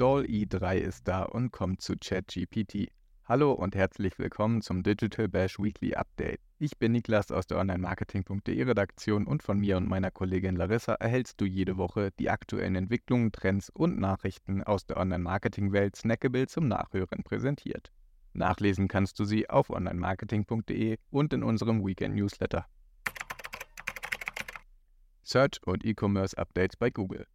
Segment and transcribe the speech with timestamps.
[0.00, 2.90] DALL-E 3 ist da und kommt zu ChatGPT.
[3.26, 6.40] Hallo und herzlich willkommen zum Digital Bash Weekly Update.
[6.58, 11.38] Ich bin Niklas aus der Online-Marketing.de Redaktion und von mir und meiner Kollegin Larissa erhältst
[11.38, 17.22] du jede Woche die aktuellen Entwicklungen, Trends und Nachrichten aus der Online-Marketing-Welt snackable zum Nachhören
[17.22, 17.92] präsentiert.
[18.32, 22.64] Nachlesen kannst du sie auf online-marketing.de und in unserem Weekend-Newsletter.
[25.24, 27.26] Search und E-Commerce Updates bei Google.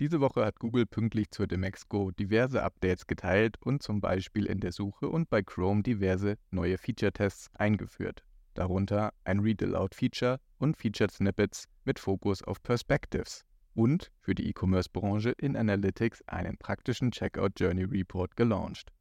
[0.00, 4.72] Diese Woche hat Google pünktlich zur Demexco diverse Updates geteilt und zum Beispiel in der
[4.72, 11.98] Suche und bei Chrome diverse neue Feature-Tests eingeführt darunter ein Read-Aloud-Feature und Featured Snippets mit
[11.98, 18.92] Fokus auf Perspectives und für die E-Commerce-Branche in Analytics einen praktischen Checkout Journey Report gelauncht.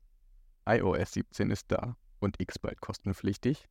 [0.65, 3.67] iOS 17 ist da und X bald kostenpflichtig.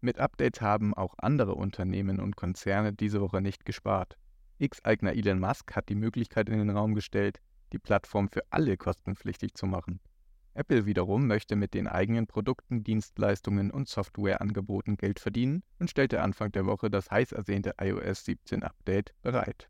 [0.00, 4.16] Mit Updates haben auch andere Unternehmen und Konzerne diese Woche nicht gespart.
[4.58, 7.40] X-Eigner Elon Musk hat die Möglichkeit in den Raum gestellt,
[7.72, 10.00] die Plattform für alle kostenpflichtig zu machen.
[10.54, 16.50] Apple wiederum möchte mit den eigenen Produkten, Dienstleistungen und Softwareangeboten Geld verdienen und stellte Anfang
[16.52, 19.68] der Woche das heiß ersehnte iOS 17 Update bereit.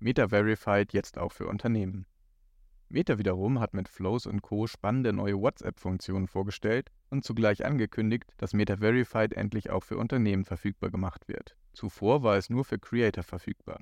[0.00, 2.06] Meta Verified jetzt auch für Unternehmen.
[2.88, 4.66] Meta wiederum hat mit Flows und Co.
[4.66, 10.90] spannende neue WhatsApp-Funktionen vorgestellt und zugleich angekündigt, dass Meta Verified endlich auch für Unternehmen verfügbar
[10.90, 11.56] gemacht wird.
[11.72, 13.78] Zuvor war es nur für Creator verfügbar.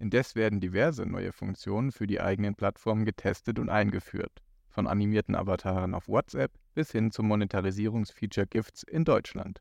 [0.00, 5.94] Indes werden diverse neue Funktionen für die eigenen Plattformen getestet und eingeführt von animierten Avataren
[5.94, 9.60] auf WhatsApp bis hin zum Monetarisierungsfeature Gifts in Deutschland.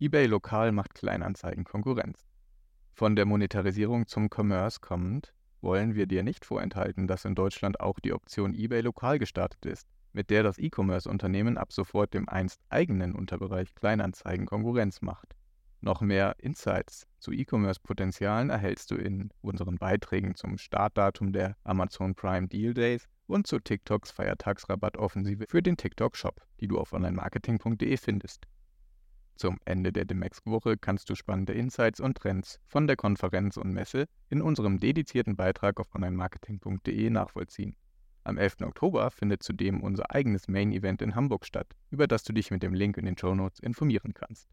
[0.00, 2.26] eBay Lokal macht Kleinanzeigen Konkurrenz.
[2.92, 7.98] Von der Monetarisierung zum Commerce kommend, wollen wir dir nicht vorenthalten, dass in Deutschland auch
[8.00, 13.14] die Option eBay Lokal gestartet ist, mit der das E-Commerce-Unternehmen ab sofort dem einst eigenen
[13.14, 15.35] Unterbereich Kleinanzeigen Konkurrenz macht.
[15.86, 22.48] Noch mehr Insights zu E-Commerce-Potenzialen erhältst du in unseren Beiträgen zum Startdatum der Amazon Prime
[22.48, 28.48] Deal Days und zu TikToks Feiertagsrabattoffensive für den TikTok-Shop, die du auf onlinemarketing.de findest.
[29.36, 34.06] Zum Ende der Demex-Woche kannst du spannende Insights und Trends von der Konferenz und Messe
[34.28, 37.76] in unserem dedizierten Beitrag auf onlinemarketing.de nachvollziehen.
[38.24, 38.62] Am 11.
[38.62, 42.74] Oktober findet zudem unser eigenes Main-Event in Hamburg statt, über das du dich mit dem
[42.74, 44.48] Link in den Show Notes informieren kannst.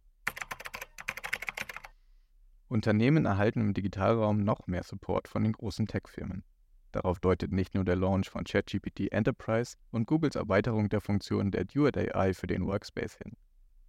[2.73, 6.43] Unternehmen erhalten im Digitalraum noch mehr Support von den großen Tech-Firmen.
[6.91, 11.65] Darauf deutet nicht nur der Launch von ChatGPT Enterprise und Googles Erweiterung der Funktion der
[11.65, 13.37] Duet AI für den Workspace hin.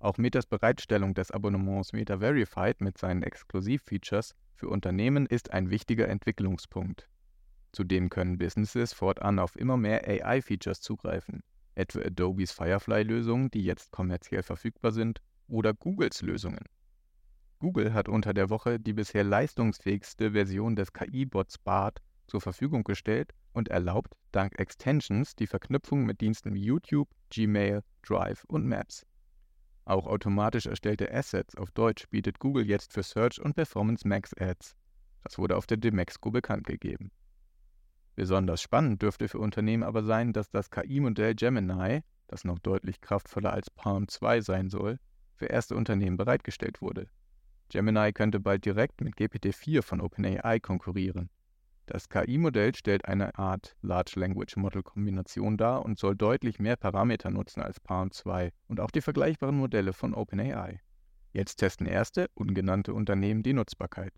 [0.01, 6.07] Auch Metas Bereitstellung des Abonnements Meta Verified mit seinen Exklusivfeatures für Unternehmen ist ein wichtiger
[6.07, 7.09] Entwicklungspunkt.
[7.73, 11.43] Zudem können Businesses fortan auf immer mehr AI-Features zugreifen,
[11.75, 16.67] etwa Adobes Firefly-Lösungen, die jetzt kommerziell verfügbar sind, oder Googles Lösungen.
[17.65, 23.33] Google hat unter der Woche die bisher leistungsfähigste Version des KI-Bots BART zur Verfügung gestellt
[23.55, 29.07] und erlaubt dank Extensions die Verknüpfung mit Diensten wie YouTube, Gmail, Drive und Maps.
[29.87, 34.77] Auch automatisch erstellte Assets auf Deutsch bietet Google jetzt für Search und Performance Max Ads.
[35.23, 37.13] Das wurde auf der Demexco bekannt gegeben.
[38.15, 43.55] Besonders spannend dürfte für Unternehmen aber sein, dass das KI-Modell Gemini, das noch deutlich kraftvoller
[43.55, 44.99] als Palm 2 sein soll,
[45.35, 47.09] für erste Unternehmen bereitgestellt wurde.
[47.69, 51.31] Gemini könnte bald direkt mit GPT-4 von OpenAI konkurrieren.
[51.87, 57.31] Das KI-Modell stellt eine Art Large Language Model Kombination dar und soll deutlich mehr Parameter
[57.31, 60.81] nutzen als Palm 2 und auch die vergleichbaren Modelle von OpenAI.
[61.33, 64.15] Jetzt testen erste, ungenannte Unternehmen die Nutzbarkeit.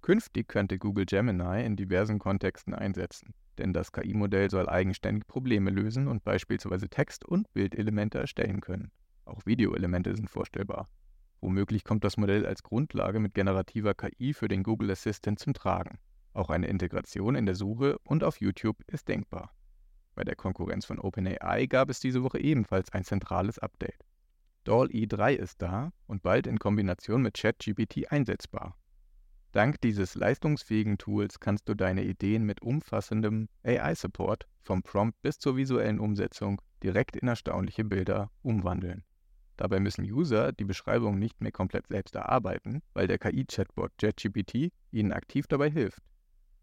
[0.00, 6.08] Künftig könnte Google Gemini in diversen Kontexten einsetzen, denn das KI-Modell soll eigenständig Probleme lösen
[6.08, 8.92] und beispielsweise Text- und Bildelemente erstellen können.
[9.24, 10.88] Auch Videoelemente sind vorstellbar.
[11.42, 15.98] Womöglich kommt das Modell als Grundlage mit generativer KI für den Google Assistant zum Tragen.
[16.34, 19.52] Auch eine Integration in der Suche und auf YouTube ist denkbar.
[20.14, 24.04] Bei der Konkurrenz von OpenAI gab es diese Woche ebenfalls ein zentrales Update.
[24.62, 28.78] DALL-E 3 ist da und bald in Kombination mit ChatGPT einsetzbar.
[29.50, 35.56] Dank dieses leistungsfähigen Tools kannst du deine Ideen mit umfassendem AI-Support vom Prompt bis zur
[35.56, 39.02] visuellen Umsetzung direkt in erstaunliche Bilder umwandeln.
[39.56, 45.12] Dabei müssen User die Beschreibung nicht mehr komplett selbst erarbeiten, weil der KI-Chatbot JetGPT ihnen
[45.12, 46.02] aktiv dabei hilft.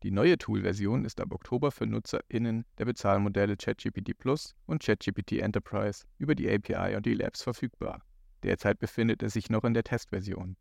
[0.02, 6.06] Die neue Tool-Version ist ab Oktober für NutzerInnen der Bezahlmodelle ChatGPT Plus und ChatGPT Enterprise
[6.18, 8.02] über die API und die Labs verfügbar.
[8.44, 10.56] Derzeit befindet es sich noch in der Testversion.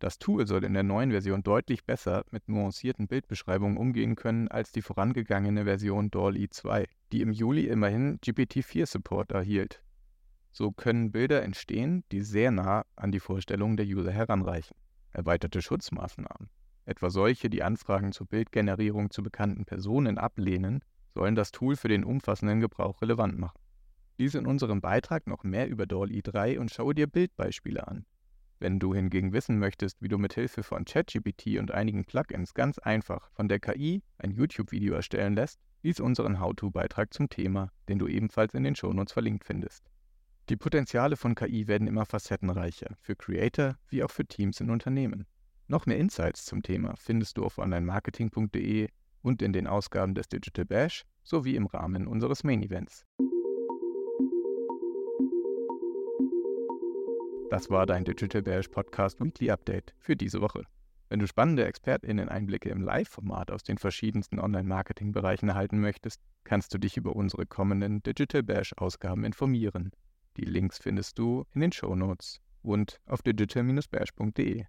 [0.00, 4.72] Das Tool soll in der neuen Version deutlich besser mit nuancierten Bildbeschreibungen umgehen können als
[4.72, 9.80] die vorangegangene Version DALL-E 2, die im Juli immerhin GPT-4-Support erhielt.
[10.56, 14.76] So können Bilder entstehen, die sehr nah an die Vorstellungen der User heranreichen.
[15.12, 16.48] Erweiterte Schutzmaßnahmen
[16.86, 20.82] etwa solche, die Anfragen zur Bildgenerierung zu bekannten Personen ablehnen,
[21.14, 23.58] sollen das Tool für den umfassenden Gebrauch relevant machen.
[24.18, 28.06] Lies in unserem Beitrag noch mehr über DALL E3 und schaue dir Bildbeispiele an.
[28.58, 32.78] Wenn du hingegen wissen möchtest, wie du mit Hilfe von ChatGPT und einigen Plugins ganz
[32.78, 38.06] einfach von der KI ein YouTube-Video erstellen lässt, lies unseren How-To-Beitrag zum Thema, den du
[38.06, 39.90] ebenfalls in den Shownotes verlinkt findest.
[40.48, 45.26] Die Potenziale von KI werden immer facettenreicher, für Creator wie auch für Teams in Unternehmen.
[45.66, 48.88] Noch mehr Insights zum Thema findest du auf onlinemarketing.de
[49.22, 53.04] und in den Ausgaben des Digital Bash sowie im Rahmen unseres Main Events.
[57.50, 60.62] Das war dein Digital Bash Podcast Weekly Update für diese Woche.
[61.08, 66.96] Wenn du spannende ExpertInnen-Einblicke im Live-Format aus den verschiedensten Online-Marketing-Bereichen erhalten möchtest, kannst du dich
[66.96, 69.90] über unsere kommenden Digital Bash-Ausgaben informieren.
[70.36, 74.64] Die Links findest du in den Show Notes und auf digital-bash.de.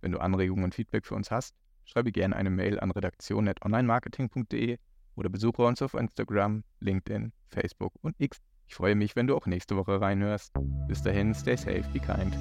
[0.00, 4.78] Wenn du Anregungen und Feedback für uns hast, schreibe gerne eine Mail an redaktion.onlinemarketing.de
[5.16, 8.38] oder besuche uns auf Instagram, LinkedIn, Facebook und X.
[8.66, 10.52] Ich freue mich, wenn du auch nächste Woche reinhörst.
[10.86, 12.36] Bis dahin, stay safe, be kind.